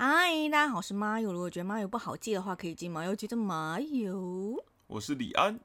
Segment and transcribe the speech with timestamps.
[0.00, 1.32] 嗨，大家好，我是麻油。
[1.32, 4.64] 如果觉得麻油不好记的话，可以记麻油记的麻油。
[4.86, 5.58] 我是李安，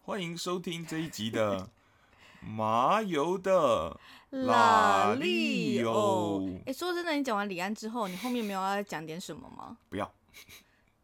[0.00, 1.68] 欢迎收听这一集的
[2.40, 6.48] 麻油的拉力哦。
[6.64, 9.76] 哎，说真的，你讲完李安之后，你后面没有要讲点什么吗？
[9.90, 10.10] 不要，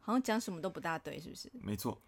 [0.00, 1.52] 好像讲什么都不大对，是不是？
[1.60, 1.98] 没错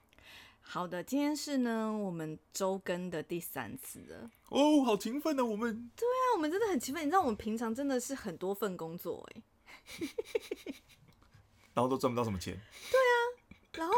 [0.63, 4.31] 好的，今天是呢我们周更的第三次了。
[4.49, 9.43] 哦，好勤奋呢、我们对啊我们真的很勤奋，你知道我们平常真的是很多份工作哎，
[11.75, 12.55] 然后都赚不到什么钱，
[12.91, 13.13] 对啊
[13.73, 13.95] 然后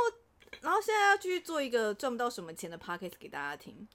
[0.63, 3.87] 然后现在要继续做一个赚不到什么钱的 podcast 给大家听。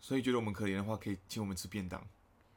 [0.00, 2.02] 所以觉得我们可怜的话，可以请我们吃便当。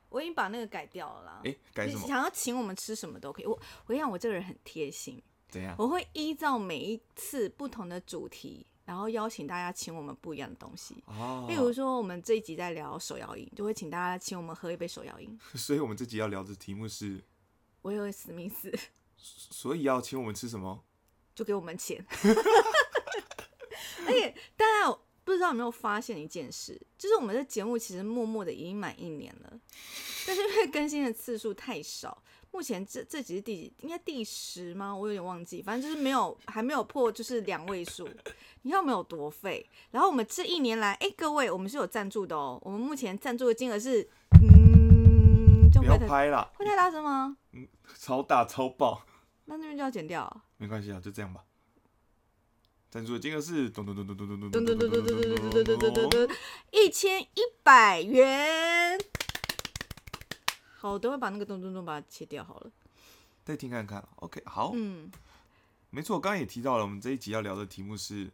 [0.10, 1.42] 我已经把那个改掉了啦。
[1.44, 2.08] 哎、改什么？
[2.08, 3.46] 想要请我们吃什么都可以。
[3.46, 5.76] 我我跟你讲，我这个人很贴心，怎样？
[5.78, 11.02] 我会依照每一次不同的主题，然后邀请大家请我们不一样的东西。
[11.08, 15.40] 哦，例如说，我们这一集在聊手摇饮，就会请大家请我们喝一杯手摇饮。
[15.56, 17.24] 所以我们这集要聊的题目是，
[17.82, 18.72] 我有史密斯，
[19.18, 20.84] 所以要请我们吃什么？
[21.34, 22.06] 就给我们钱。
[24.06, 29.60] 而且大家有不知道有没有发现一件事，就是我们的节目其实默默的已经满一年了，
[30.26, 33.74] 但是因为更新的次数太少，目前这这集是第几？
[33.82, 34.96] 应该第十吗？
[34.96, 38.10] 我有点忘记，反正就是没有还没有破就是两位数。
[38.64, 39.70] 你看我们有多费？
[39.92, 42.60] 然后我们这一年来，哎、各位，我们是有赞助的哦。
[42.64, 44.02] 我们目前赞助的金额是，
[44.42, 47.38] 嗯，就不样会太要拍了，会太大声吗？
[48.02, 49.06] 超大超爆，
[49.46, 50.42] 那那边就要剪掉哦。
[50.58, 51.44] 没关系啊，就这样吧。
[52.90, 56.36] 赞助的金额是咚咚咚咚咚咚咚噔噔噔噔噔噔噔噔噔噔咚噔，
[56.72, 59.00] 一千一百元。
[60.80, 62.72] 好，我等会把那个咚咚咚把它切掉好了。
[63.46, 64.04] 再听看看。
[64.16, 65.12] OK，好，嗯，
[65.92, 68.32] 没错，刚刚也提到了，我们这一集要聊的题目是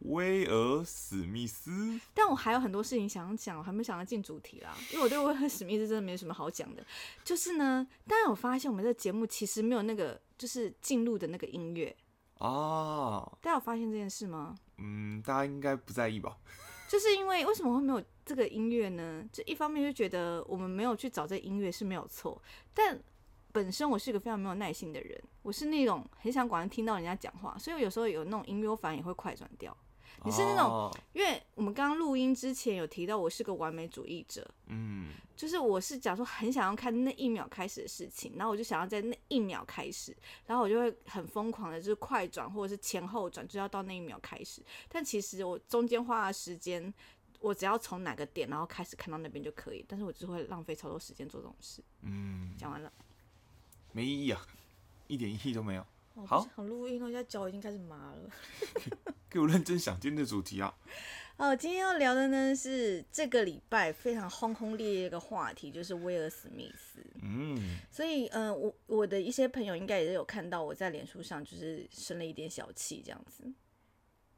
[0.00, 1.98] 威尔史密斯。
[2.12, 6.84] 但我还有很多事情想要讲，我还没想要进主题啦，因为我对威尔史密斯真的没什么好讲的。
[7.24, 11.94] 就是呢，大家有发现我们这个节目其实没有那个就是进入的那个音乐，
[12.38, 14.54] 啊，大家有发现这件事吗？
[14.78, 16.36] 嗯，大家应该不在意吧？
[16.88, 19.24] 就是因为为什么会没有这个音乐呢？
[19.32, 22.40] 就一方面就觉得我们没有去找这音乐是没有错，
[22.72, 23.02] 但
[23.52, 29.76] 本身我是一个非常没有耐心的人，我是那种很想赶快听到人家讲话，所以我有时候有那种音乐我反而也会快转掉。
[30.24, 30.98] 你是那种哦。
[31.12, 44.62] 因为我们刚刚录音之前有提到我是个完美主义者，嗯，就是我是假如说很想要看那一秒开始的事情，然后我就想要在那一秒开始，然后我就会很疯狂的，就是快转或者是前后转，就要到那一秒开始。
[44.88, 46.92] 但其实我中间花的时间，
[47.40, 51.82] 我只要从哪个点然后开始看到那边就可以，但是我只会浪费超多时间做这种事。
[52.02, 52.92] 嗯，讲完了，
[53.92, 54.40] 没意义啊，
[55.06, 55.86] 一点意义都没有。
[56.14, 58.30] 我好不想录音了，我现在脚已经开始麻了。
[59.28, 60.74] 给我认真想今天的主题啊。
[61.36, 67.04] 哦，今天要聊的呢是这个礼拜非常轰轰烈烈的一个话题，就是威尔史密斯。
[67.20, 73.52] 嗯，所以，嗯、我我的一些朋友应该也是有看到我在脸书上就是生了一点小气这样子，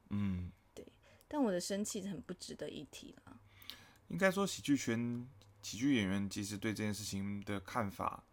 [0.09, 0.87] 嗯，对
[1.29, 3.39] 但我的生气是很不值得一提啦。
[4.09, 5.29] 应该说喜剧圈
[5.61, 8.25] 喜剧演员其实对这件事情的看法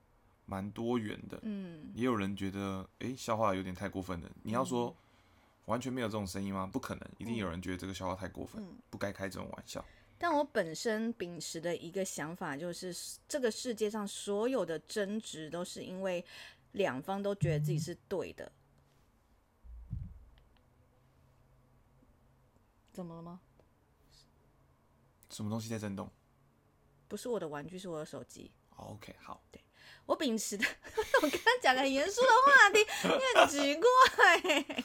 [0.46, 1.40] 蛮多元的。
[1.44, 4.30] 嗯，也有人觉得，诶，笑话有点太过分了。
[4.44, 4.96] 你要说
[5.66, 6.70] 完全没有这种声音吗？
[6.72, 9.84] 不可能，一定有人觉得这个笑话太过分，嗯不该开这种玩笑。
[10.18, 12.96] 但我本身秉持的一个想法就是，
[13.28, 16.24] 这个世界上所有的争执都是因为
[16.74, 18.52] 两方都觉得自己是对的。
[22.94, 23.42] 怎么了吗？
[25.30, 26.08] 什么东西在震动
[27.08, 28.52] 不是我的玩具，是我的手机。
[28.76, 29.44] ？OK，好，
[30.06, 30.66] 我秉持的，
[31.22, 34.84] 我跟他讲个很严肃的话题，你很奇怪。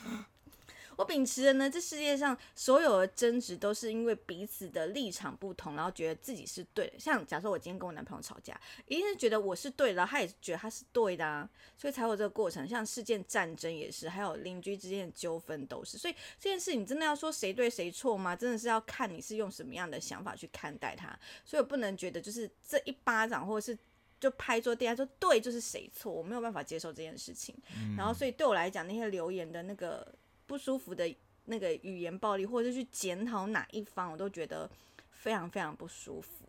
[0.97, 6.99] 我秉持的呢，这世界上所有的争执都是因为彼此的立场不同，然后觉得自己是对的。
[6.99, 12.67] 像假设我今天跟我男朋友吵架，一定是觉得我是对的，他也觉得他是对的啊，所以才有这个过程。
[12.67, 15.97] 像事件战争也是，还有邻居之间的纠纷都是。
[15.97, 18.35] 所以这件事情真的要说谁对谁错吗？
[18.35, 21.17] 真的是要看你是用什么样的想法去看待它。
[21.45, 23.79] 所以我不能觉得就是这一巴掌或者是
[24.21, 27.55] 就拍桌地下说对就是谁错，我没有办法接受这件事情。
[27.97, 30.15] 然后所以对我来讲，那些留言的那个
[30.47, 34.69] 不舒服的那个语言暴力，或者是去检讨哪一方，我都觉得
[35.11, 36.47] 非常非常不舒服。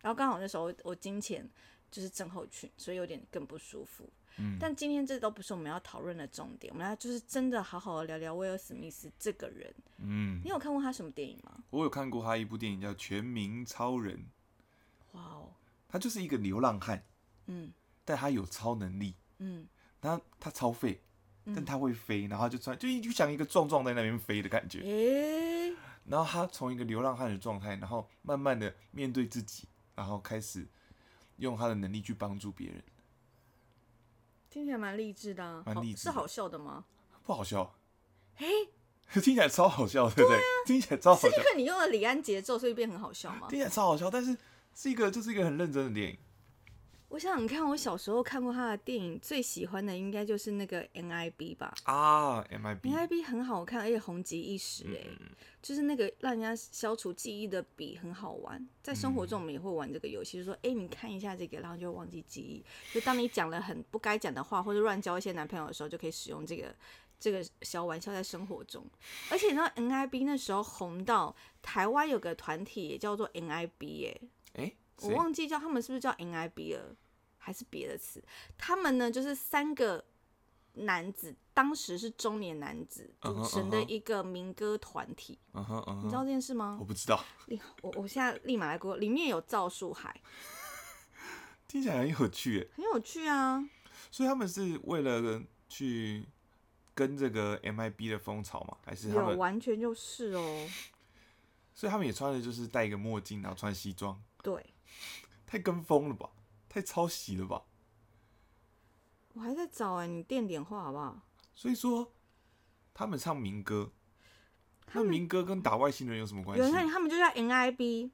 [0.00, 1.48] 然后刚好那时候我金钱
[1.90, 4.08] 就是症候群，所以有点更不舒服。
[4.40, 9.74] 嗯但今天这都不是我们要讨论的重点，我们要就是真的好好的聊聊威尔史密斯这个人。
[9.96, 11.64] 嗯你，有看过他什么电影吗？
[11.70, 14.16] 我有看过他一部电影叫《全民超人》，
[15.88, 17.04] 他就是一个流浪汉，
[17.46, 17.72] 嗯。
[18.04, 19.68] 但他有超能力，嗯，
[20.00, 21.02] 他他超废，
[21.44, 24.80] 但他会飞，然后就穿，就就像一个壮壮在那边飞的感觉。
[24.80, 25.76] 诶、
[26.06, 30.66] 然后他从一个流浪汉的状态，然后慢慢的面对自己，然后开始
[31.36, 32.82] 用他的能力去帮助别人。
[34.48, 36.02] 听听起来蛮励志的、蛮励志。
[36.02, 36.84] 是好笑的吗？
[37.22, 37.78] 不好笑，
[38.38, 38.46] 哎、
[39.22, 40.40] 听起来超好笑，对不对？
[40.66, 41.28] 听起来超好笑。
[41.28, 43.46] 是因，为你用了李安节奏，所以变很好笑吗？
[43.48, 44.36] 听起来超好笑，但是
[44.80, 46.16] 是一个就是一个很认真的电影。
[47.08, 51.74] 我想想看，我小时候看过他的电影，最喜欢的应该就是那个 NIB 吧。
[51.82, 55.30] 啊，NIB，NIB 很好看，而且红极一时哎、嗯
[55.60, 58.64] 就是那个让人家消除记忆的笔很好玩。
[58.80, 62.64] 在生活中我们也会玩这个游戏，就说哎、你看一下这个，然后就忘记记忆。
[62.94, 66.72] 就当你讲了很不该讲的话，或者乱交一些男朋友的时候，就可以使用这个
[67.18, 68.86] 这个小玩笑在生活中。
[69.28, 74.20] 而且你知道 NIB 那时候红到台湾有个团体也叫做 NIB 哎、
[74.58, 74.72] 哎，
[75.02, 76.96] 我忘记叫他们是不是叫 NIB 了，
[77.38, 78.22] 还是别的词？
[78.56, 80.04] 他们呢就是三个
[80.74, 86.84] 男子，当时是中年男子组成的一个民歌团体，你知道，这件事吗我？
[86.84, 90.20] 不知道，立我我现在立马来过，里面有赵树海，
[91.66, 92.68] 听起来很有趣。
[92.74, 93.68] 很有趣啊。
[94.10, 96.24] 所以他们是为了去
[96.94, 99.36] 跟这个 MIB 的风潮嘛，还是他有？
[99.36, 100.68] 完全就是哦，
[101.74, 104.74] 所以他们也穿的就是戴一个墨镜，然后穿西装，对
[105.46, 106.30] 太跟风了吧？
[106.68, 107.62] 太抄袭了吧？
[109.34, 111.20] 我还在找哎、你垫点话好不好？
[111.54, 112.14] 所以说
[112.94, 113.92] 他们唱民歌，
[114.92, 116.60] 那民歌跟打外星人有什么关系？
[116.60, 118.10] 有人看他们就叫 NIB，Music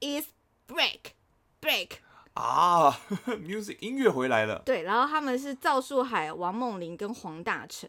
[0.00, 0.28] is
[0.66, 1.12] break
[1.60, 1.98] break。
[2.34, 2.90] 啊，
[3.44, 7.86] music 音乐回来了，对，然后他们是赵树海、王梦玲跟黄大成，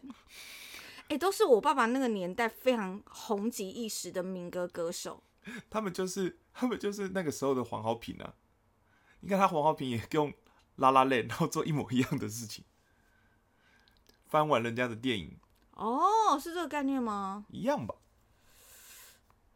[1.08, 5.22] 哎，都是我爸爸那个年代非常红极一时的民歌歌手。
[5.70, 8.34] 他们就是他们就是那个时候的黄豪平啊。
[9.20, 10.32] 你看他黄豪平也用
[10.76, 12.64] 拉拉链，然后做一模一样的事情，
[14.26, 15.38] 翻完人家的电影
[15.72, 17.44] 哦，是这个概念吗？
[17.50, 17.94] 一样吧？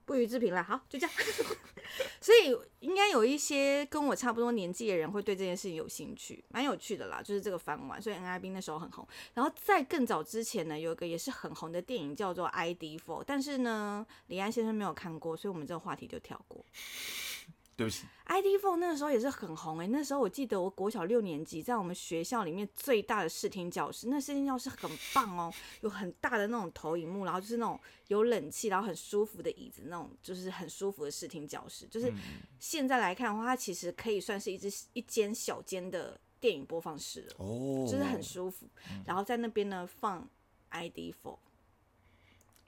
[0.08, 0.62] 不予置评啦。
[0.62, 1.16] 好，就这样。
[2.20, 7.20] 所以应该有一些跟我差不多年纪的人会对这件事情有兴趣，蛮有趣的啦。
[7.22, 9.06] 就是这个番外，所以 NIB 那时候很红。
[9.34, 16.64] 然后在更早之前呢，有一个也是很红的电影叫做《ID Four》，但是呢，李安先生没有看过，所以我们这个话题就跳过。
[17.78, 27.78] 对不起，ID Four 那个时候也是很红诶、那时候我记得我国小六年级，在我们学校里面最大的视听教室，那视听教室很棒哦， 有很大的那种投影幕，然后就是那种
[28.08, 31.86] 有冷气，然后很舒服的椅子，那种就是很舒服的视听教室。
[31.86, 32.12] 就是
[32.58, 38.66] 现在来看的话，它其实可以算是一只一间小间的电影播放室了，哦，就是很舒服。
[39.06, 40.28] 然后在那边呢放
[40.70, 41.38] ID Four，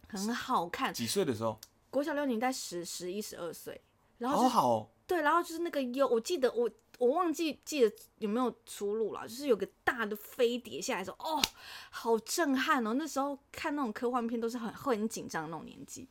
[0.06, 0.94] 很好看。
[0.94, 1.58] 几岁的时候，
[1.90, 3.80] 国小六年代十十一十二岁，
[4.18, 11.42] 然后好好哦，对，然后就是那个优，我记得我我忘记记得有没有出入了，就是有个大的飞碟下来的时候，哦，
[11.90, 12.94] 好震撼哦！
[12.94, 16.06] 那时候看那种科幻片都是很会很紧张的那种年纪。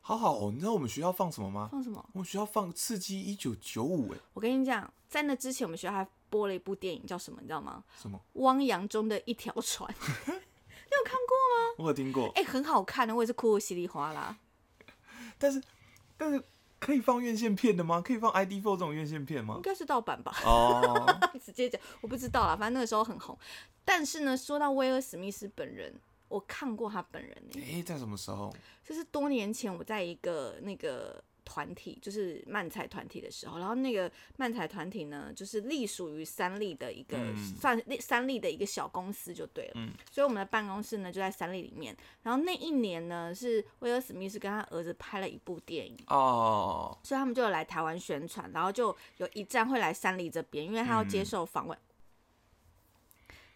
[0.00, 0.50] 好好哦。
[0.52, 1.68] 你知道我们学校放什么吗？
[1.70, 2.04] 放什么？
[2.12, 7.38] 我们学校放《刺激一九九五》哎，我跟你讲，在那之前我们学校还播了一部电影，叫什么？
[7.40, 7.84] 你知道吗？
[8.02, 8.18] 什么？
[8.40, 9.88] 《汪洋中的一条船
[10.26, 11.74] 》，你有看过吗？
[11.78, 14.36] 我有听过，哎、很好看的，我也是哭的稀里哗啦。
[15.38, 15.62] 但是
[16.18, 16.42] 但是
[16.80, 18.00] 可以放院线片的吗？
[18.00, 19.62] 可以放 ID Four 这种院线片吗应？
[19.62, 20.34] 该是盗版吧？
[20.44, 21.06] 哦，
[21.44, 23.38] 直接讲，我不知道啦，反正那个时候很红。
[23.84, 25.94] 但是呢，说到威尔史密斯本人，
[26.28, 28.52] 我看过他本人呢、哎，在什么时候？
[28.82, 39.72] 就是多年前我在一个那个团体，就是漫才团体的时候，然后那个漫才团体呢，就是隶属于三立的一个、嗯算三立的一个小公司就对了。
[39.74, 41.96] 嗯所以我们的办公室呢就在三立里面。
[42.22, 45.98] 然后那一年呢，是威尔史密斯跟他儿子拍了一部电影。
[46.06, 51.76] 哦，所以他们就有来台湾宣传，然后就有一站会来三立这边，因为他要接受访问。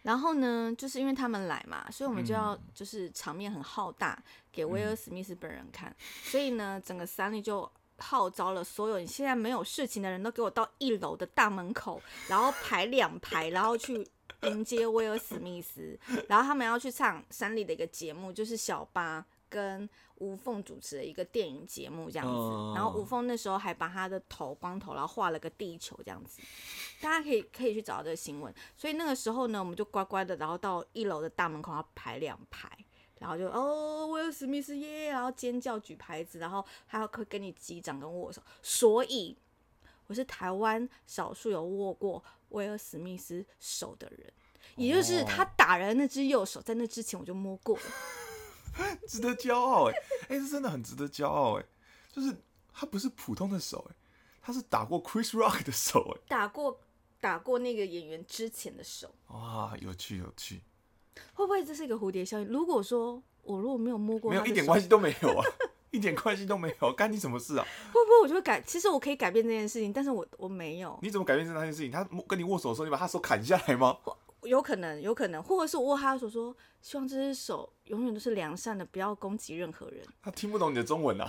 [0.03, 4.21] 然后呢，就是因为他们来嘛，所以我们就要就是场面很浩大，
[4.51, 5.95] 给威尔史密斯本人看。
[6.21, 14.05] 所以呢，整个三立就号召了所有你现在没有事情的人都给我到一楼的大门口，然后排两排，然后去
[14.43, 15.97] 迎接威尔史密斯。
[16.27, 22.33] 然后他们要去唱山里的一个节目，就是小巴跟吴凤主持的一个电影节目这样子。
[22.33, 26.41] 嗯然后吴凤那时候还把他的头光头，然后画了个地球这样子。
[27.01, 28.53] 大家可以可以去找到这个新闻。
[28.75, 32.69] 所以那个时候呢，我们就乖乖的，然后到一楼的大门口要排两排。
[33.19, 39.37] 然后就哦，威尔史密斯耶，然后尖叫举牌子，然后还要会跟你击掌跟握手，所以
[40.07, 44.31] 我是台湾少数有握过威尔史密斯手的人，
[44.75, 45.25] 也就是哦。
[45.27, 47.83] 他打人那只右手，在那之前我就摸过了。
[49.07, 49.93] 值得骄傲哎，
[50.27, 51.65] 哎，这真的很值得骄傲哎，
[52.11, 52.35] 就是
[52.73, 53.95] 他不是普通的手哎，
[54.41, 56.77] 他是打过 Chris Rock 的手哎，打过
[57.21, 60.61] 打过那个演员之前的手，哇，有趣有趣，
[61.33, 62.47] 会不会这是一个蝴蝶效应？
[62.47, 65.45] 如果说我如果没有摸过没有一点关系都没有啊，
[65.91, 67.65] 一点关系都没有，干你什么事啊？
[67.93, 68.61] 会不会我就会改？
[68.61, 71.91] 其实我可以改变这件事情，但是我我没有，你怎么改变这件事情？
[71.91, 73.97] 他跟你握手的时候，你把他手砍下来吗？
[74.43, 80.05] 有可能，有可能，或者是我握他的手说，希望这只手永远都是良善的，不要攻击任何人。
[80.21, 81.27] 他听不懂你的中文啊！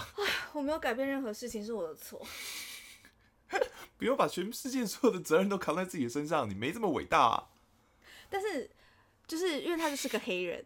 [0.52, 2.20] 我没有改变任何事情，是我的错。
[3.96, 7.48] 不要把全世界所有的责任都扛在自己的身上，你没这么伟大啊！
[8.28, 8.68] 但是，
[9.26, 10.64] 就是因为他就是个黑人，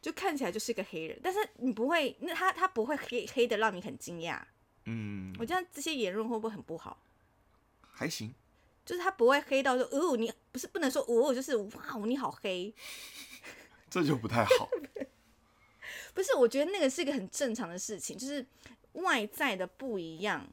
[0.00, 4.40] 就看起来就是个黑人，但是你不会，那他他不会黑黑的让你很惊讶。
[4.84, 7.02] 嗯，我这样这些言论会不会很不好？
[7.90, 8.34] 还行，
[8.84, 12.74] 就是他不会黑到说，哦，你不是不能说哦，就是哇，你好黑。
[13.90, 14.68] 这就不太好。
[16.14, 18.44] 不是，我觉得那个是一个很正常的事情，就是
[18.92, 20.46] 外在的不一样，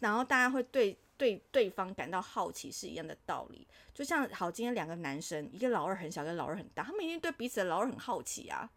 [0.00, 3.66] 然后大家会对对对方感到好奇是一样的道理。
[3.92, 8.70] 就像好，今天两个男生，一个老二很小，一个老二很大，他们一定对彼此的老二很好奇啊，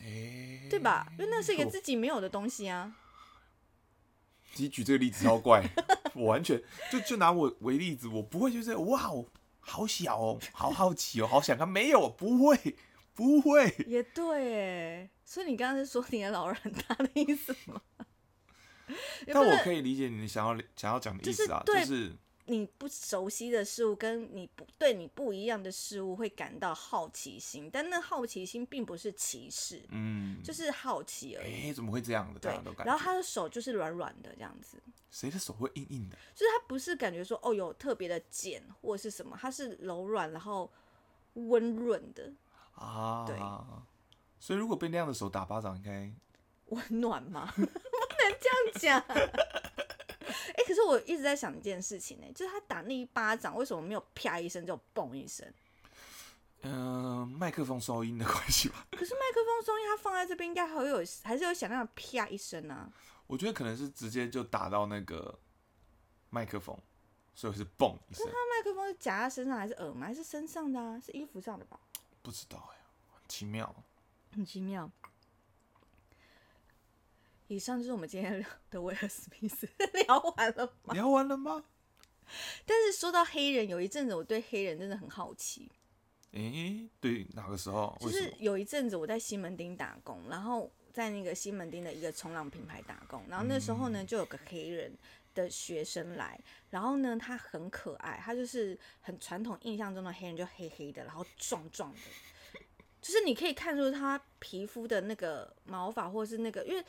[0.00, 1.06] 哎、对吧？
[1.12, 2.96] 因为那是一个自己没有的东西啊。
[4.54, 5.62] 其实举这个例子超怪，
[6.14, 9.26] 我完全就就拿我为例子，我不会就是哇哦，
[9.60, 12.76] 好小哦，好好奇哦，好想看，没有，不会，
[13.14, 13.74] 不会。
[13.86, 17.82] 也对，哎，所以你刚刚是说你的老二很大的意思吗？
[19.26, 22.16] 但我可以理解你想要想要讲的意思啊，就就是是
[22.46, 31.68] 你不熟悉的事物，跟你不对你不一样的事物会感到好奇心，但那好奇心并不是歧视，嗯，就是好奇而已。
[31.68, 32.38] 哎、怎么会这样的？
[32.38, 36.16] 大对家都，感觉，然后他的手就是软软的这样子，谁的手会硬硬的？
[36.36, 40.70] 就是他不是感觉说哦有特别的茧或者是什么，它是柔软然后
[41.34, 42.32] 温润的
[42.76, 43.36] 啊，对
[44.38, 46.12] 所以如果被那样的手打巴掌，应该
[46.66, 47.52] 温暖吗？
[48.30, 48.48] 这
[48.88, 49.16] 样讲。
[50.26, 55.46] 哎、可是我一直在想一件事情呢、就是他打那一巴掌，为什么没有啪一声就嘣一声？
[56.62, 58.86] 嗯、麦克风收音的关系吧。
[58.90, 62.90] 可是麦克风收音它放在这边，应该还会有还是有响亮的啪一声啊。
[63.28, 65.38] 我觉得可能是直接就打到那个
[66.30, 66.76] 麦克风，
[67.34, 68.24] 所以是嘣一声。
[68.26, 70.06] 那他麦克风是夹在身上还是耳吗？
[70.06, 70.98] 还是身上的啊？
[70.98, 71.78] 是衣服上的吧？
[72.22, 72.78] 不知道哎、
[73.14, 73.72] 很奇妙。
[74.32, 74.90] 很奇妙。
[77.48, 79.68] 以上就是我们今天聊的威尔史密斯，
[80.06, 80.94] 聊完了吗？
[80.94, 81.64] 聊完了吗？
[82.64, 85.70] 但是说到黑人，有一阵子我对黑人真的很好奇，
[86.32, 87.96] 诶、对，哪个时候？
[88.00, 88.34] 就是？
[88.38, 94.92] 有一阵子我在西门町打工，然后在那个西门町的一个冲浪品牌打工，然后那时候呢就有个黑人
[95.34, 102.60] 的学生来，然后呢他很可爱，他就是很传统印象中的黑人，就黑黑的，然后壮壮的，
[103.00, 106.84] 就是你可以看出他皮肤的那个毛发或者是那个，因为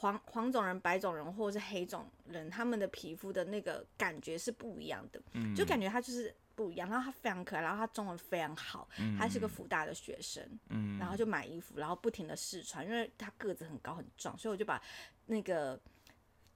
[0.00, 5.52] 黄黄种人、白种人或者是黑种人，他们的皮肤的那个感觉是不一样的，嗯。
[5.56, 6.88] 就感觉他就是不一样。
[6.88, 8.88] 然后他非常可爱，然后他中文非常好，
[9.18, 14.80] 他是个福大的学生，嗯，然后就买衣服，然后不停的试穿，因为他个子很高很壮，所以我就把
[15.26, 15.80] 那个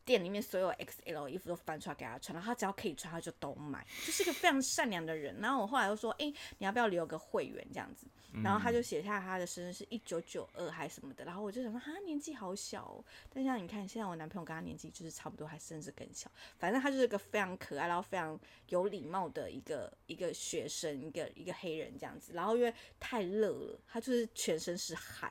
[0.05, 5.39] 店里面所有 XL 衣服都翻出来给他穿，然后他只要可以穿，他就都买，就是一个非常善良的人。
[5.41, 6.27] 然后我后来又说，哎、
[6.59, 8.07] 你要不要留个会员这样子？
[8.43, 13.05] 然后他就写下他的生日是一九九二还是什么的，然后我就想说，他年纪好小哦。
[13.29, 16.31] 但像你看，现在我男朋友跟他年纪就是差不多，还甚至更小。
[16.57, 22.33] 反正他就是一个非常可爱，然后非常有礼貌的一个一个学生，一个一个黑人这样子。
[22.33, 25.31] 然后因为太热了，他就是全身是汗，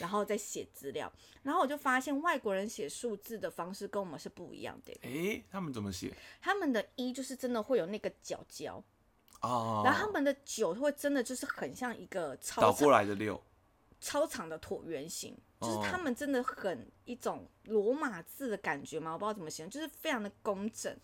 [0.00, 1.12] 然后在写资料。
[1.44, 8.84] 然后我就发现外国人写数字的方式跟我们是不一样的，诶、他们怎么写他们的一就是真的会有那个角角，
[9.40, 9.82] 哦？
[9.84, 13.42] 然后他们的九会真的就是很像一个超过来的六，
[14.00, 20.94] 超长的椭圆形，就是哦他们真的很一种罗马字的感觉嘛，我不知道怎么形容，就是非常的工整。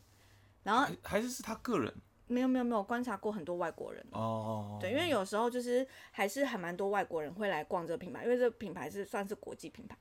[0.62, 1.94] 然后还还是是他个人
[2.26, 4.78] 没有没有没有观察过很多外国人，哦。
[4.80, 9.96] 对，因为有时候就是还是还蛮多外国人会来逛这个品牌，因为这个品牌是算是国际品牌。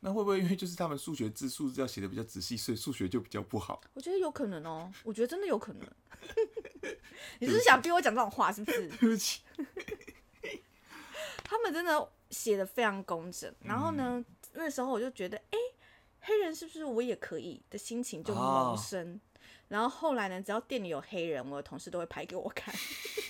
[0.00, 3.80] 那会不会因为就是他们数学字数字要写的比较仔细，所以数学就比较不好？
[3.94, 5.86] 我觉得有可能哦，我觉得真的有可能。
[7.38, 8.50] 你是不是想逼我讲这种话？
[8.52, 8.88] 是不是？
[8.96, 9.42] 对不起，
[11.44, 15.58] 他们真的写的非常工整，然后呢，那时候我就觉得，哎、
[16.20, 19.20] 黑人是不是我也可以的心情就萌生。
[19.68, 22.74] 然后后来呢，只要店里有黑人，我的同事都会拍给我看。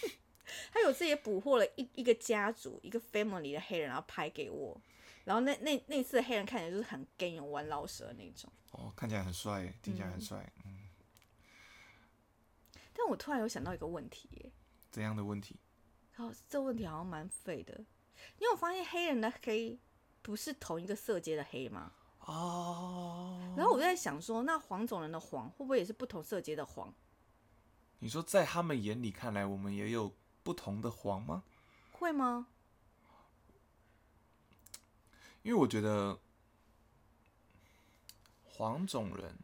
[0.73, 4.81] 他有次也捕获了一一个家族一个 family 的黑人，然后拍给我。
[5.31, 8.53] 然后那那那次的黑人看起来就是很 gay 玩老蛇的那种。
[8.73, 10.89] 哦，看起来很帅，听起来很帅，嗯，
[12.93, 14.51] 但我突然有想到一个问题耶，
[14.91, 15.55] 怎样的问题？
[16.17, 17.79] 哦，这问题好像蛮废的。
[18.39, 19.79] 因为我发现黑人的黑
[20.21, 21.93] 不是同一个色阶的黑吗？
[22.27, 26.93] 哦，然后我就在想说，那黄种人的黄会不会也是不同色阶的黄？
[28.01, 31.45] 你说在他们眼里看来，我们也有不同的黄吗？
[31.93, 32.49] 会吗？
[35.43, 36.19] 因为我觉得
[38.45, 39.35] 黄种人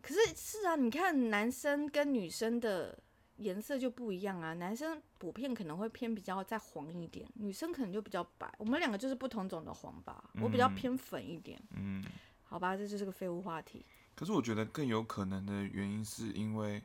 [0.00, 2.98] 可是是啊，你看男生跟女生的
[3.36, 4.52] 颜色就不一样啊。
[4.54, 8.52] 男生普遍可能会偏比较再黄一点，女生可能就比较白。
[8.58, 11.60] 我们两个就是不同种的黄吧，我比较嗯偏粉一点。
[11.70, 12.04] 嗯，
[12.44, 13.84] 好吧，这就是个废物话题。
[14.14, 16.82] 可是我觉得更有可能的原因是因为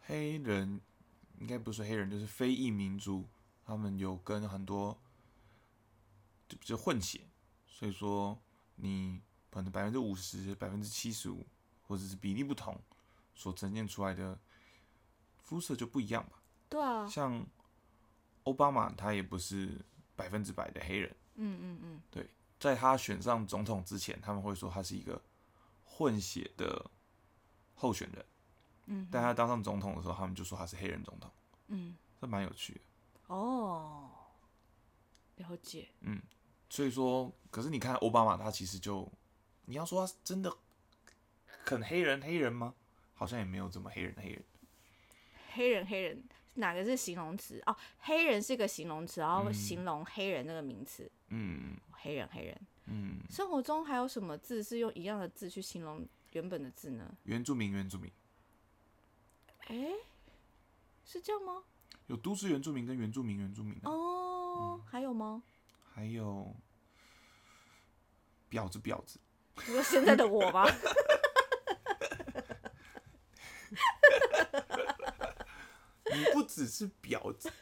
[0.00, 0.80] 黑人，
[1.38, 3.24] 应该不是黑人，就是非裔民族，
[3.64, 4.98] 他们有跟很多
[6.48, 7.20] 就就混血，
[7.80, 8.38] 所以说
[8.76, 11.46] 你可能百分之五十、百分之七十五，
[11.88, 12.78] 或者是比例不同，
[13.34, 14.38] 所呈现出来的
[15.38, 16.42] 肤色就不一样吧。
[16.68, 17.42] 对啊，像
[18.44, 19.82] 奥巴马，他也不是
[20.14, 25.18] 百分之百的黑人，嗯嗯嗯，在他选上总统之前，他们会说他是一个
[25.86, 26.90] 混血的
[27.74, 28.22] 候选人。
[28.92, 31.30] 嗯但他当上总统的时候，他们就说他是黑人总统，
[31.68, 32.80] 嗯，这蛮有趣的。
[33.34, 34.10] 哦，
[35.36, 35.88] 了解。
[36.70, 39.06] 所以说，可是你看奥巴马，他其实就，
[39.66, 40.56] 你要说他真的
[41.66, 42.74] 很黑人黑人吗？
[43.14, 44.42] 好像也没有这么黑人黑人。
[45.52, 46.24] 黑人黑人
[46.54, 47.60] 哪个是形容词？
[47.66, 51.10] 哦，黑人是个形容词，然后嗯形容黑人那个名词。
[51.28, 52.60] 嗯黑人黑人。
[52.86, 57.14] 嗯，生活中还有什么字是用一样的字去形容原本的字呢？
[57.24, 58.10] 原住民原住民
[59.66, 59.92] 诶，
[61.04, 61.64] 是这样吗？
[62.06, 65.42] 有都市原住民跟原住民原住民啊，哦，还有吗？
[66.00, 66.56] 还有
[68.50, 69.20] 婊子婊子。
[69.66, 70.64] 你说现在的我吧？
[76.10, 77.52] 你不只是婊子，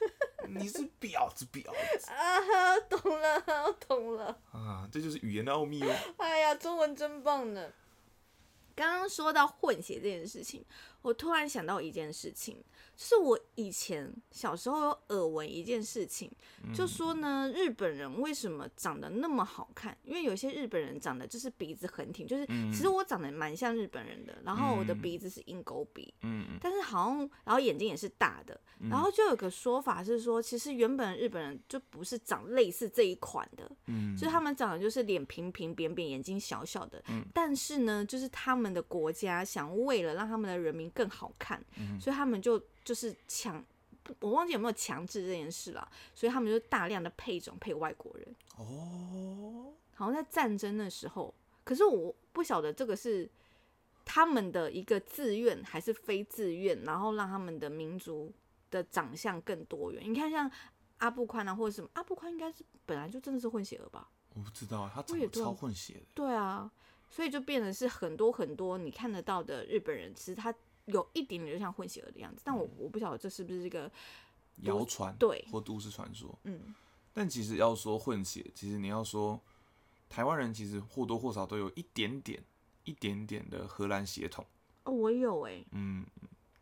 [0.47, 1.65] 你是婊子婊
[1.99, 4.41] 子啊，懂了，我懂了。
[4.53, 4.89] 啊！
[4.93, 5.93] 这就是语言的奥秘哦。
[6.19, 7.73] 哎呀，中文真棒呢！
[8.77, 10.65] 刚刚说到混血这件事情，
[11.03, 12.63] 我突然想到一件事情，
[12.99, 16.29] 就是我以前小时候有耳闻一件事情，
[16.75, 19.97] 就说呢，日本人为什么长得那么好看？
[20.03, 26.13] 因为有些日本人长得就是鼻子很挺，就是其实我长得蛮像日本人的，然后我的鼻子是鹰钩鼻，
[26.61, 37.01] 但是好像，然后眼睛也是大的，然后就有个说法是说，其实原本日本人就不是长类似这一款的，嗯，就是他们长得就是脸平平扁扁，眼睛小小的，
[37.33, 41.65] 但是呢，就是他们的国家想为了让他们的人民更好看，
[42.01, 43.63] 所以他们就就是强，
[44.21, 53.29] 我忘记有没有强制这件事了，所以他们就大量的配种配外国人，哦，好像在战争的时候，可是我不晓得这个是
[54.07, 58.33] 他们的一个自愿还是非自愿，然后让他们的民族
[58.71, 60.03] 的长相更多元。
[60.03, 60.51] 你看像
[60.97, 64.09] 阿布宽啊，或者什么阿布宽，应该是本来就真的是混血儿吧？
[64.35, 66.07] 我不知道，他我也对啊长得超混血的。
[66.15, 66.73] 对啊，
[67.11, 70.55] 所以就变得是很多很多你看得到的日本人，其实他
[70.89, 73.91] 有一点点就像混血儿的样子，但我我不晓得这是不是这个
[74.63, 75.43] 谣传对。
[75.51, 76.75] 或都市传说，嗯。
[77.15, 79.41] 但其实要说混血，其实你要说
[80.09, 82.41] 台湾人其实或多或少都有一点点、
[82.85, 84.47] 一点点的荷兰血统，
[84.85, 86.07] 哦，我有哎、嗯，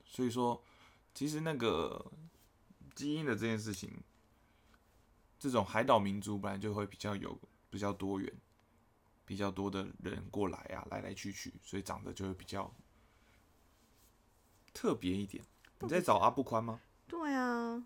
[0.06, 0.62] 所以说
[1.12, 2.10] 其实那个
[2.94, 3.90] 基因的这件事情，
[5.38, 8.32] 这种海岛民族本来就会比较有比较多元，
[9.26, 12.72] 比较多的人过来啊，来来去去，所以长得就会比较
[14.76, 15.42] 特别一点。
[15.78, 16.80] 你在找阿布宽吗？
[17.08, 17.82] 对啊，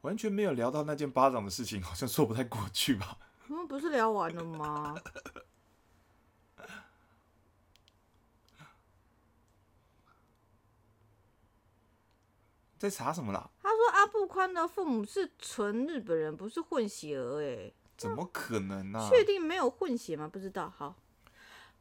[0.00, 3.16] 完全没有聊到那件巴掌的事情，好像说不太过去吧？
[3.46, 4.96] 我们不是聊完了吗？
[12.78, 13.50] 在查什么啦？
[13.62, 19.08] 他说阿布宽的父母是纯日本人，不是混血儿哎、怎么可能呢、啊？
[19.08, 20.28] 确定没有混血吗？
[20.32, 20.70] 不知道。
[20.70, 20.94] 好，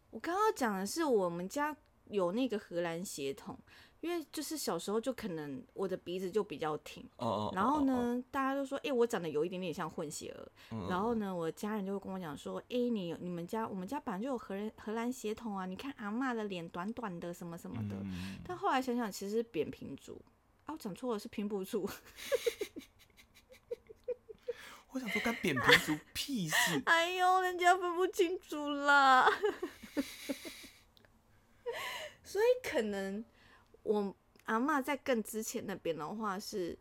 [0.10, 1.78] 我刚刚讲的是我们家
[2.10, 3.58] 有那个荷兰血统，
[4.02, 7.84] 因为就是小时候就可能我的鼻子就比较挺，哦哦，然后哦？
[7.84, 10.52] 呢，大家都说，哎、我长得有一点点像混血儿。
[10.72, 17.96] 嗯然后呢，我家人就会跟我讲说，哎、你你们家我们家本来就有荷兰荷兰血统啊，你看阿妈的脸短短的什么什么的。
[18.04, 20.22] 嗯但后来想想，其实是扁平足。
[20.66, 21.90] 啊，我讲错了，是平埔族。
[24.92, 26.82] 我想说干扁平足屁事？
[26.88, 29.30] 哎呦，人家分不清楚啦。
[32.28, 33.24] 所以可能
[33.84, 34.14] 我
[34.44, 36.78] 阿嬷在更之前那边的话是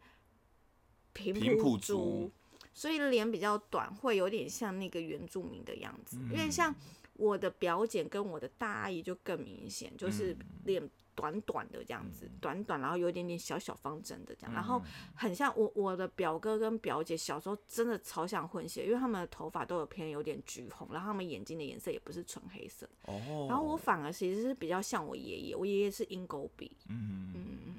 [1.12, 2.32] 平平埔埔族族，
[2.74, 6.18] 所以脸比较短，会有点像那个原住民的样子。
[6.32, 6.74] 因为像
[7.18, 14.82] 我的表姐跟我的大阿姨就更明显，就是脸短短的这样子，短短，然后有一点点小小方正的这样，然后
[15.14, 27.74] 很像我我的表哥跟表姐小时候真的超像混血，因为他们的头发都有偏有点橘红，然后他们眼睛的颜色也不是纯黑色，哦，然后我反而其实是比较像我爷爷，我爷爷是鹰钩鼻，嗯嗯嗯，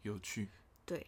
[0.00, 0.48] 有趣，
[0.86, 1.06] 对，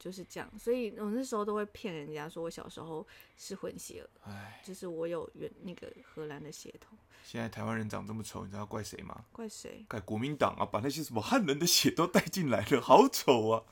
[0.00, 4.32] 就是这样，所以我那时候都会骗人家说我小时候是混血儿，
[4.64, 9.26] 就是我有原那个荷兰的血统，现在台湾人长这么丑，你知道怪谁吗？
[9.30, 9.84] 怪谁？
[9.86, 13.62] 怪国民党啊，把那些什么汉人的血都带进来了，好丑啊！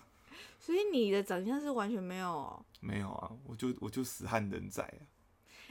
[0.61, 2.63] 所以你的长相是完全没有哦。
[2.81, 5.01] 没有啊，我就我就死汉人仔啊，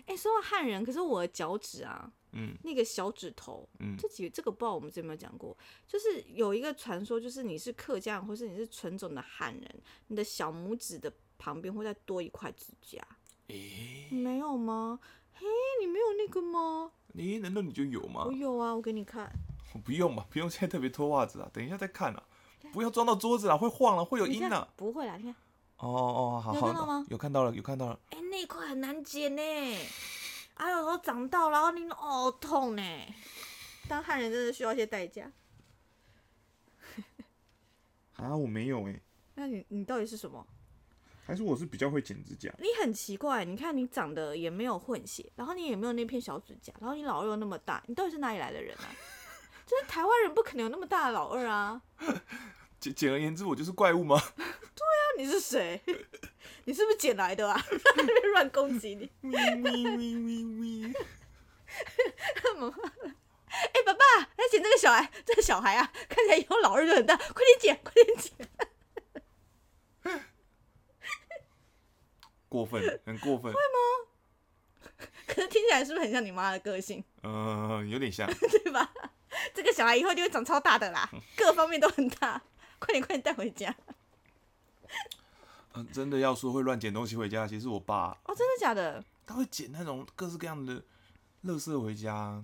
[0.07, 5.55] 哎、说到汉人，可是我的脚趾啊，嗯那个小指头，嗯这几这个不知道我们之前有没有讲过，
[5.87, 12.99] 就是有一个传说，就是你是客家人或是你是纯种的汉人，你的小拇指的旁边会再多一块指甲，
[13.47, 14.99] 诶、你没有吗？
[15.33, 15.45] 嘿，
[15.79, 16.91] 你没有那个吗？
[17.13, 18.31] 你难道你就有吗我？
[18.31, 19.31] 有啊，我给你看。
[19.83, 22.23] 不用吧，不用现在特别脱袜子啊，等一下再看啊，
[22.71, 24.67] 不要装到桌子啊，会晃了，会有音啊。
[24.75, 25.35] 不会啦，你看，
[25.77, 27.99] 哦哦，好有好看到吗有看到了，有看到了。
[28.09, 29.41] 哎、那一块很难剪呢，
[30.55, 32.81] 哎呦，都长到，然后你哦痛呢。
[33.87, 35.31] 当汉人真的需要一些代价。
[38.17, 38.99] 啊，我没有哎、
[39.35, 40.45] 那你你到底是什么？
[41.25, 42.49] 还是我是比较会剪指甲。
[42.57, 48.87] 你很奇怪，你看你长得也没有混血，然后你也没有那片小指甲，然后你老二又那么大，你到底是哪里来的人啊？
[49.67, 51.81] 就是台湾人不可能有那么大的老二啊！
[52.79, 54.17] 简简而言之，我就是怪物吗？
[55.17, 55.81] 那你是谁？
[56.65, 57.59] 你是不是捡来的啊？
[57.69, 59.11] 在那边乱攻击你！
[59.21, 60.93] 咪咪咪咪咪。
[63.49, 68.31] 哎、爸爸，来捡这个小孩，这个小孩啊，看起来以后老二就很大，快点捡，快点捡！
[72.47, 73.51] 过分，很过分。
[75.25, 78.29] 可是听起来是不是很像你妈的个性，嗯、有点像。
[78.63, 78.93] 对吧？
[79.55, 82.39] 这个小孩以后就会长超大的啦，各方面都很大，
[82.77, 83.75] 快点快点带回家！
[85.73, 89.03] 嗯、真的要说会乱捡东西回家，其实我爸哦，真的假的？
[89.25, 90.81] 他会捡那种各式各样的
[91.45, 92.43] 垃圾回家，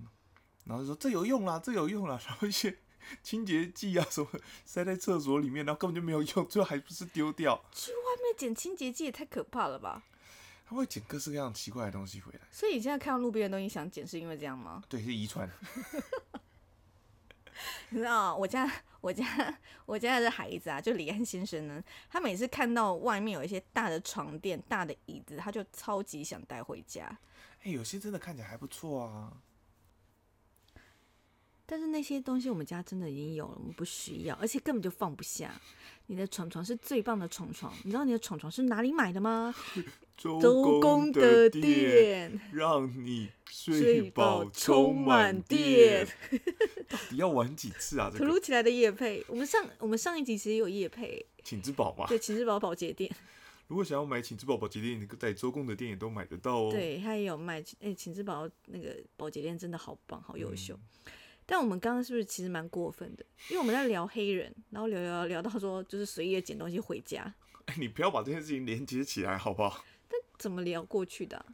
[0.65, 2.77] 然后就说这有用啦，这有用啦， 然后一些
[3.21, 4.27] 清洁剂啊什么
[4.65, 7.63] 塞在厕所里面，然后根本就没有用，最后还不是丢掉。
[7.71, 10.03] 去外面捡清洁剂也太可怕了吧！
[10.65, 14.83] 他会捡各式各样奇怪的东西回来，所以你现在看到路边的东西想捡，是因为这样吗？
[14.87, 15.49] 对，是遗传。
[17.89, 18.69] 你知道我家
[19.03, 27.05] 我家 我家的孩子啊，就李安先生呢，他每次看到外面有一些大的床垫、大的椅子，他就超级想带回家。
[27.63, 29.33] 哎、有些真的看起来还不错啊。
[31.65, 35.51] 但是那些东西我们家真的已经有了，我们不需要，而且根本就放不下。
[36.05, 39.53] 你的床床是最棒的床床，你知道你的床床是哪里买的吗？
[40.15, 46.39] 周周公的店，让你睡睡饱饱充满电电。。
[46.87, 48.09] 到底要玩几次啊？
[48.11, 52.05] 这个突如其来的夜配，我们上我们上一集其实也有夜配，请之宝嘛。
[52.07, 53.11] 对，请之宝保洁店，
[53.67, 57.63] 如果想要买请之宝保洁店，你在周公的店也都买得到哦。，对，它也有卖。
[57.81, 60.73] 哎、秦之宝那个保洁店真的好棒，好优秀。
[60.75, 61.11] 嗯
[61.45, 63.25] 但我们刚刚是不是其实蛮过分的？
[63.49, 69.83] 因为我们在聊黑人，然后聊聊聊到说就是随意的捡东西回家，哎，你不要把这件事情连接起来，好不好？
[70.37, 71.45] 怎么聊过去的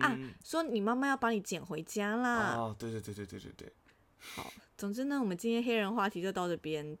[0.00, 2.54] 啊、说你妈妈要把你捡回家啦。
[2.54, 3.72] 哦，对对对对对对对，
[4.20, 6.96] 好，总之呢，我们今天黑人话题就到这边，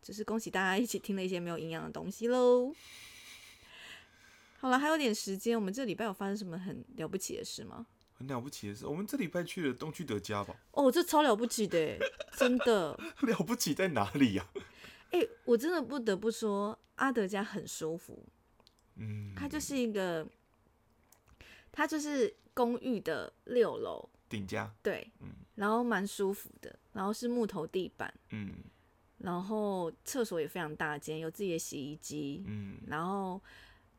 [0.00, 2.72] 就是恭喜大家一起听了一些没有营养的东西喽。
[4.58, 7.86] 好了，还有点时间，我们这礼拜有发生什么很了不起的事吗？
[8.12, 10.54] 很了不起的事，我们这礼拜去了东区德家吧？
[10.72, 11.98] 哦，这超了不起的，
[12.36, 12.96] 真的。
[13.22, 14.46] 了不起在哪里呀、
[15.10, 18.22] 哎、我真的不得不说，阿德家很舒服，
[18.96, 20.28] 嗯，它就是一个，
[21.72, 28.54] 它就是公寓的六楼，顶家，对，嗯然后蛮舒服的，然后是木头地板，嗯
[29.18, 33.40] 然后厕所也非常大间，有自己的洗衣机，嗯，然后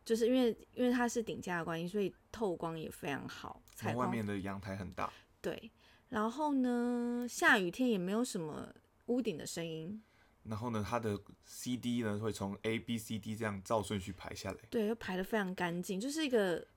[0.04, 5.72] 就是因为因为它是顶架的关系，所以透光也非常好，采外面的阳台很大，对。
[6.10, 8.74] 然后呢，下雨天也没有什么
[9.06, 10.02] 屋顶的声音，
[10.44, 16.68] 然后呢，它的 CD 呢会从 A B C D 这样照顺序排下来，对，又排的非常干净，就是一个。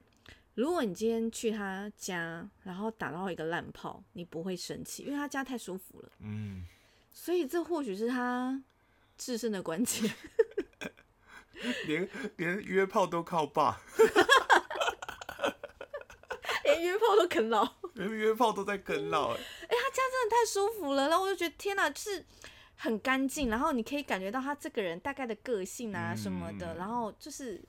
[0.54, 6.08] 如果你今天去他家，然后打到一个烂炮，你不会生气，因为他家太舒服了。
[6.20, 6.64] 嗯，
[7.12, 8.62] 所以这或许是他
[9.18, 10.10] 制胜的关键。
[11.86, 13.80] 连连约炮都靠爸，
[16.64, 17.66] 连约炮都啃老。
[17.94, 19.38] 连约炮都在啃老，哎
[19.68, 22.24] 他家真的太舒服了，然后我就觉得天哪，就是
[22.76, 27.62] 很干净，然后你可以感觉到他这个人大概的个性啊什么的，嗯然后就是，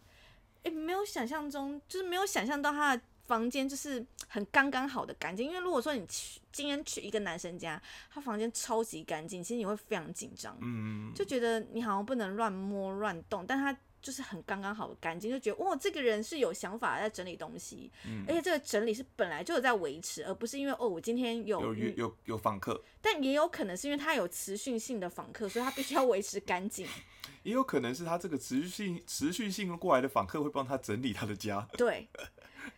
[0.65, 13.75] 诶，没有想象中，就是没有想象到他的房间就是很刚刚好的干净，因为如果说你去今天去一个男生家，他房间超级干净，其实你会非常紧张，嗯，就觉得你好像不能乱摸乱动，但他
[14.06, 26.88] 就是很刚刚好的干净，就觉得哇，这个人是有想法在整理东西，嗯而且这个整理是本来就有在维持，而不是因为哦，我今天有有有访客，但也有可能是因为他有持续性的访客，所以他必须要维持干净。
[27.41, 31.68] 也有可能是他这个持续性持续性过来的访客会帮他整理他的家。
[31.74, 32.08] 对，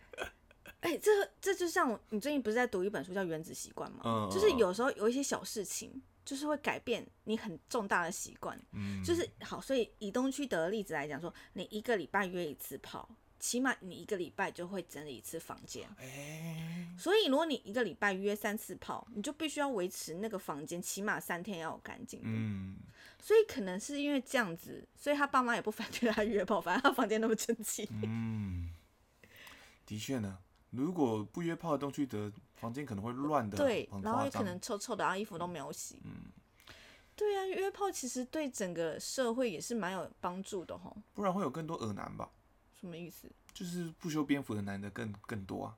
[0.80, 1.10] 哎、这
[1.40, 4.00] 这就像你最近不是在读一本书叫《原子习惯》吗？
[4.04, 8.60] 嗯就是有时候有一些小事情，就是会改变你很重大的习惯。
[8.72, 13.08] 嗯，就是好，所以以东区德的例子来讲说，你一个礼拜约一次炮，
[13.40, 15.88] 起码你一个礼拜就会整理一次房间。
[15.96, 22.26] 哎、所以如果你一个礼拜约三次炮，你就必须要维持那个房间起码三天要有干净的。
[22.28, 22.76] 嗯，
[23.18, 27.88] 所以可能是因为这样子，所以他爸妈也不反对他约炮，反正他房间那么整齐。
[28.02, 28.74] 嗯，
[29.86, 33.88] 的确呢，如果不约炮的东区的房间可能会乱的，对。
[34.02, 36.00] 然后也可能臭臭的，然后衣服都没有洗。
[36.04, 36.30] 嗯，
[37.16, 40.96] 对啊，约炮其实对整个社会也是蛮有帮助的吼。
[41.14, 42.28] 不然会有更多恶男吧？
[42.78, 43.30] 什么意思？
[43.52, 45.76] 就是不修边幅的男的更更多啊。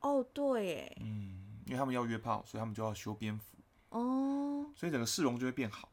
[0.00, 3.56] 哦，对耶，嗯，因为他们要约炮，所以他们就要修边幅，
[3.88, 5.90] 哦，所以整个市容就会变好。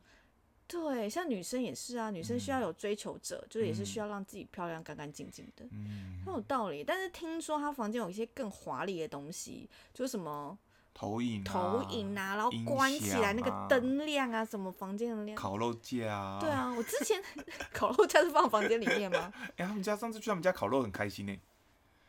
[0.68, 6.84] 对，像女生也是啊，女生需要有追求者，就是也是需要让自己漂亮、干干净净的，嗯，很有道理。
[6.84, 10.58] 但是听说他房间有一些更华丽的东西，就是什么
[10.94, 15.36] 投影、啊、投影啊，然后音关起来那个灯亮啊，什么房间的亮。
[15.36, 16.40] 烤肉架啊。
[16.40, 17.22] 对，啊，我之前
[17.72, 19.32] 烤肉架是放房间里面吗？
[19.58, 21.38] 哎、他们家上次去他们家烤肉很开心呢。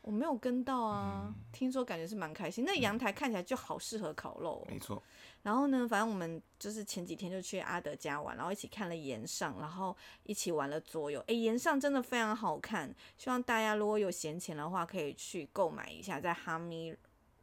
[0.07, 2.65] 我没有跟到啊，嗯听说感觉是蛮开心。
[2.65, 4.67] 那阳台看起来就好适合烤肉、哦。
[4.71, 5.03] 没错，
[5.43, 11.19] 然后呢，反正我们就是前几天就去阿德家玩，然后一起看了岩上，然后一起玩了桌游。
[11.27, 16.95] 诶，岩上真的非常好看，希望大家如果有闲钱的话，可以去购买一下，在哈咪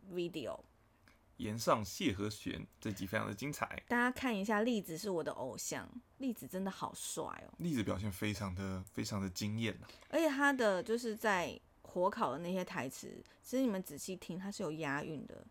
[0.10, 0.58] Video，
[1.36, 4.62] 岩上谢和弦这集非常的精彩，大家看一下。
[4.62, 11.60] 栗子是我的偶像，栗子真的好帅哦，栗子表现非常的非常的惊艳啊而且他的就是在
[11.94, 13.08] 火烤的那些台词，
[13.44, 15.46] 其实你们仔细听，他是有押韵的。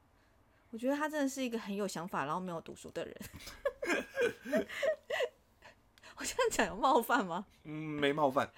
[0.71, 3.17] 我觉得他真的是一个很有想法，然后没有读书的人。
[6.17, 7.47] 我这样讲有冒犯吗？
[7.63, 8.51] 嗯，没冒犯，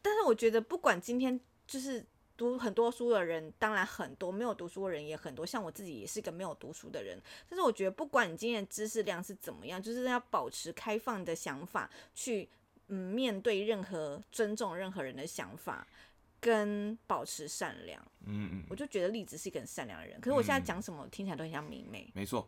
[0.00, 2.04] 但是我觉得，不管今天就是
[2.36, 5.44] 读很多书的人，当然很多；没有读书的人也很多。
[5.44, 12.48] 像我自己也是一个没有读书的人，但是我觉得，不管你今天的知识量是怎么样，就是要保持开放的想法，去
[12.88, 15.86] 嗯面对任何尊重任何人的想法，
[16.42, 18.02] 跟保持善良。
[18.26, 22.10] 嗯嗯，我就觉得栗子是一个很善良的人，可是我现在讲什么听起来都很像明媚。
[22.14, 22.46] 没错。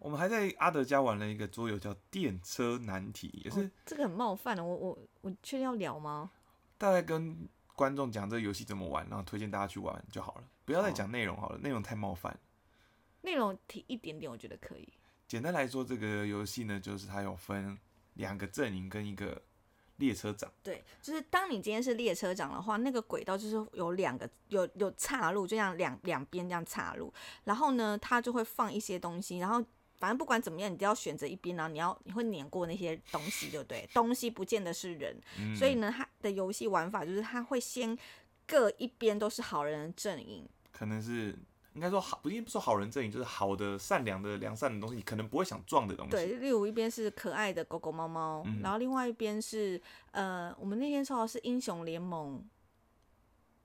[0.00, 6.30] 我们还在阿德家玩了一个桌游叫电车难题，也是哦这个很冒犯的，我我我确定要聊吗？
[6.76, 12.38] 大概跟观众讲这个游戏怎么玩，然后推荐大家去玩就好了，不要再讲内容好了，内容太冒犯。
[13.22, 14.88] 内容提一点点，我觉得可以。
[15.26, 17.76] 简单来说，这个游戏呢，就是它有分
[18.14, 19.42] 两个阵营跟一个
[19.98, 20.50] 列车长。
[20.62, 27.12] 对，就是当你今天是列车长的话，那个轨道就是有两个有有岔路，就像两两边这样岔路，
[27.44, 29.64] 然后呢，他就会放一些东西，然后
[29.98, 33.88] 反正不管怎么样，你都要选择一边，然后你要你会碾过那些东西，对不对？
[33.94, 37.96] 东西不见得是人，嗯所以呢，他的游戏玩法就是他会先
[38.46, 41.36] 各一边都是好人的阵营，可能是
[41.78, 46.10] 应该说好，不一定不说好人阵营，就是好的、善良的、良善的东西，你可能不会想撞的东西。
[46.10, 52.44] 对，例如一边是可爱的狗狗、猫猫，嗯然后另外一边是呃，我们那天说的是英雄联盟，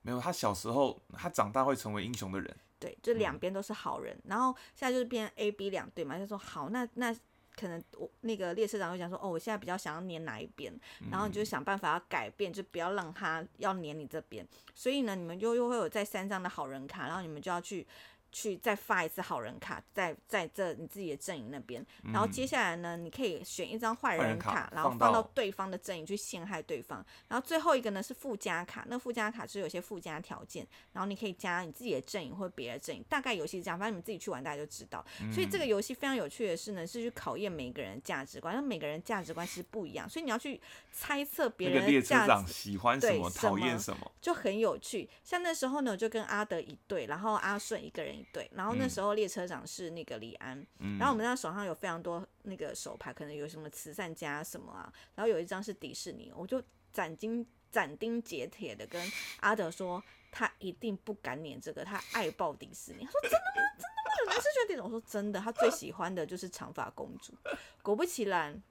[0.04, 2.56] 没有，他小时候，他长大会成为英雄的人。
[2.78, 7.16] 对，就两边都是好人，然后现在就是变 A、B 两队嘛，就说好，那那
[7.56, 10.74] 可能我那个列车长会讲说，哦，我现在比较想要黏哪一边，
[11.12, 17.86] 然后你就想办法要改变，就不要让他要黏你这边，所以呢，你们就又会有在三张的好人卡，然后你们就要去。
[18.34, 35.06] 去再发一次好人卡，在在这你自己的阵营那边，然后接下来呢，你可以选一张坏人卡然后放到对方的阵营去陷害对方，然后最后一个呢是附加卡，那附加卡是有些附加条件，然后你可以加你自己的阵营或别的阵营，大概游戏是这样，反正你们自己去玩大家就知道。
[35.32, 40.60] 所以这个游戏非常有趣的是呢，是去考验每个人的价值观，那每个人价值观是不一样，所以你要去
[40.92, 42.54] 猜测别人的价值长值。
[42.54, 44.12] 喜欢什么，对讨厌什么。
[44.22, 63.06] 就很有趣，像那时候呢，我就跟阿德一对，然后阿顺一个人一队，然后那时候列车长是那个李安，嗯然后我们那手上有非常多那个手牌，可能有什么慈善家什么啊，然后有一张是迪士尼，我就斩钉斩钉截铁的跟阿德说，他一定不敢撵这个，他爱爆迪士尼。
[63.06, 63.72] 他说真的吗？
[63.78, 64.16] 真的吗？
[64.20, 64.82] 有男生喜欢迪士尼？
[64.82, 67.34] 我说真的，他最喜欢的就是长发公主。
[67.82, 68.62] 果不其然。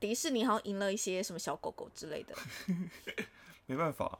[0.00, 2.34] 迪士尼好像赢了一些什么小狗狗之类的，
[3.66, 4.18] 没办法，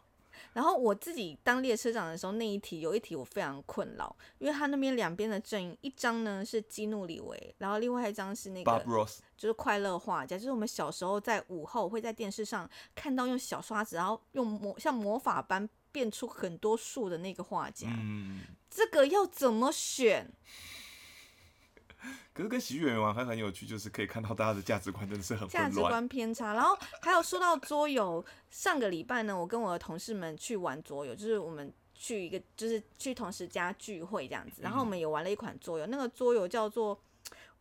[0.52, 8.84] 然后我自己当列车长的时候，那一题有一题我非常困扰，因为他那边两边的阵营，一张呢是基努里维，然后另外一张是那个
[9.36, 17.88] 就是快乐画家，就是我们小时候在午后会在电视上看到用小刷子，然后用魔像魔法般变出很多树的那个画家。
[17.88, 20.30] 嗯，这个要怎么选？
[22.32, 25.80] 可是跟喜剧演员玩还很有趣，就是可以看到大家的价值观真的是很价值。
[25.80, 26.54] 观偏差。
[26.54, 36.98] 然后还有说到桌游，上个礼拜呢，我跟我的同事们去玩桌游，就是我们去一个就是去同事家聚会这样子，然后我们也玩了一款桌游，那个桌游叫做。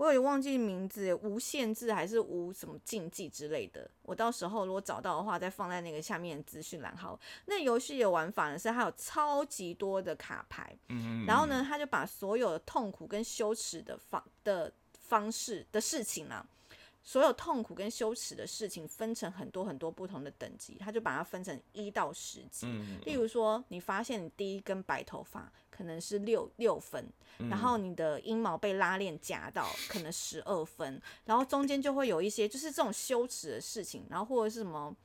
[0.01, 3.87] 我有点忘记名字，无限制还是无什么禁忌之类的。
[4.01, 7.19] 我到时候如果找到的话，再放在那个下面资讯栏好。
[7.45, 11.45] 那游戏的玩法呢是它有超级多的卡牌，嗯，嗯然后？
[11.45, 16.43] 呢，他就把所有的痛苦跟羞耻的方的方式的事情啊，
[17.03, 22.65] 所有痛苦跟羞耻的事情分成很多很多不同的等级，他就把它分成一到十级。
[22.65, 27.49] 嗯，例如说，你发现你第一根白头发可能是六六分，嗯。
[27.49, 34.95] 然后你的阴毛被拉链夹到，可能十二分，然后中间就会有一些就是这种羞耻的事情，然后或者是什么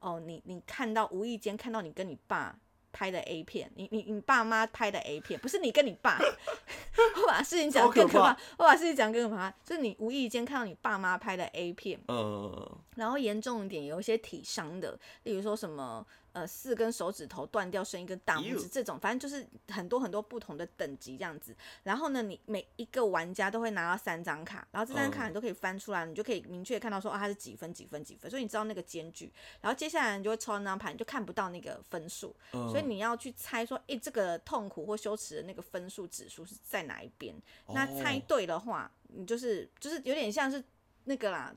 [0.00, 2.58] 哦，你你看到无意间看到你跟你爸
[2.92, 6.18] 拍的 A 片，你你你爸妈拍的 A 片，不是你跟你爸，
[7.22, 21.56] 我把事情讲更可怕，我把事情讲更可怕，就是你无意间看到你爸妈拍的 A 片，呃，然后严重一点有一些体伤的，例如说什么呃四根手指头断掉，剩一根大拇指这种，反正就是很多很多不同的等级这样子。
[21.82, 29.32] 然后呢，你每一个玩家都会拿到三张卡，然后这张卡嗯你都可以翻出来，你就可以明确看到说啊它是几分几分几分，所以你知道那个间距。
[29.60, 37.34] 然后接下来你就会抽到那张牌，你就看不到那个分数，嗯所以你要去猜说，诶，这个痛苦或羞耻的那个分数指数是在哪一边？
[37.68, 40.62] 那猜哦对的话，你就是就是有点像是
[41.04, 41.54] 那个啦，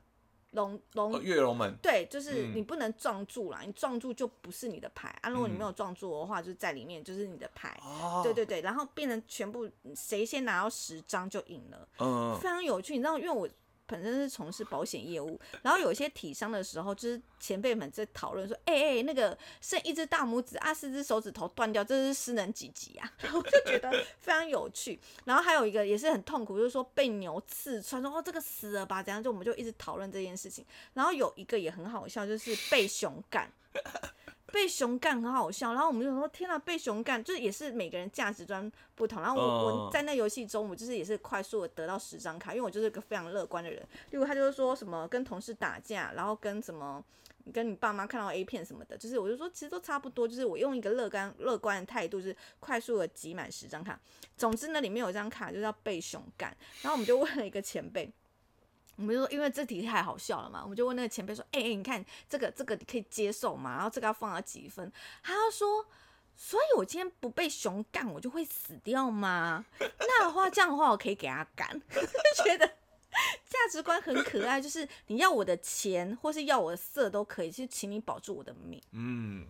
[0.52, 5.28] 龙龙哦月龙门，对，就是嗯你不能撞住啦，你撞住就不是你的牌啊。
[5.28, 7.78] 如果你没嗯有撞住的话，就是在里面就是你的牌。
[7.84, 12.94] 哦，对对对，然后变成全部谁先拿到十张就赢了，嗯，非常有趣。
[12.94, 13.48] 你知道，因为我
[13.88, 23.10] 本身是从事保险业务，然后有些体伤的时候，就是前辈们在讨论说，哎、哎、那个剩一只大拇指啊，四只手指头断掉，这是失能几级啊？
[23.22, 25.00] 然 后我就觉得非常有趣。
[25.24, 29.22] 然后还有一个也是很痛苦，就是说被牛刺穿，说哦这个死了吧，怎样？
[29.22, 30.62] 就我们就一直讨论这件事情。
[30.92, 33.50] 然后有一个也很好笑，就是被熊干。
[34.50, 39.20] 被熊干很好笑，然后我们就说天呐，被熊干就是也是每个人价值观不同。
[39.22, 43.80] 然后我、我嗯在那游戏中，我就是也是快速的得到十张卡，因为我就是个非常乐观的人。
[44.10, 47.04] 例如他就是说什么跟同事打架，然后跟什么
[47.52, 54.00] 跟你爸妈看到 A 片什么的，就是我就说其实都差不多，就是我用一个乐观乐观的态度，就是快速的集满十张卡。
[54.36, 58.10] 总之呢，里面有一张卡就是要被熊干，然后我们就问了一个前辈。
[58.98, 63.76] 我们就说，因为这题太好笑了嘛，我们就问那个前辈说：“哎、哎、你看这个这个你可以接受吗？
[63.76, 65.86] 然后这个要放到几分？”他说
[66.36, 69.64] ：“所以我今天不被熊干，我就会死掉吗？
[69.78, 71.68] 那的话，这样的话我可以给他干。
[71.88, 78.82] ”就觉得价值观很可爱，就是你要我的钱或是要我的色都可以，就请你保住我的命。
[78.90, 79.46] 嗯，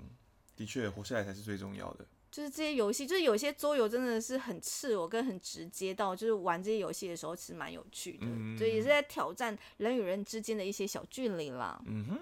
[0.55, 2.07] 的确，活下来才是最重要的。
[2.31, 11.81] 就是这些游戏，就是有些桌游真的是很赤裸跟很直接到，就是玩这些游戏的时候其实蛮有趣的，嗯所以也是在挑战人与人之间的一些小距离啦。
[11.87, 12.19] 嗯哼，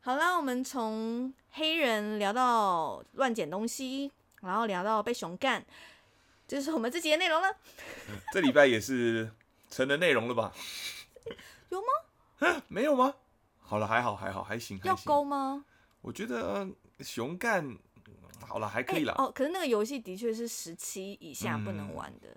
[0.00, 5.64] 好啦，我们从黑人聊到乱捡东西，然后聊到被熊干，
[6.46, 7.56] 这就是我们这集的内容了。
[8.32, 9.30] 这礼拜也是
[9.70, 10.52] 成人内容了吧？
[11.68, 12.62] 有吗？
[12.68, 13.14] 没有吗？
[13.60, 14.96] 好了，还好，还好，还行，还要。
[15.04, 15.64] 勾吗？
[16.00, 16.70] 我觉得呃
[17.00, 17.78] 熊干嗯
[18.48, 19.12] 好了，还可以了。
[19.12, 22.36] 欸哦，可是那个游戏的确是十七以下不能嗯玩的。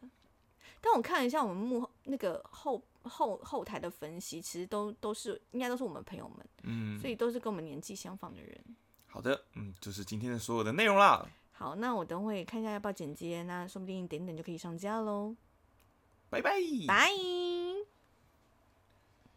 [0.81, 8.59] 但我看了一下我们幕后那个后后后台的分析，其实都都是应该都是我们朋友们，嗯，所以都是跟我们年纪相仿的人。
[9.07, 11.25] 好的，嗯，就是今天的所有的内容啦。
[11.51, 15.35] 好，那我等会看一下要不要剪接，那说不定等等就可以上架喽。
[16.29, 16.51] 拜拜。
[16.87, 17.60] 拜。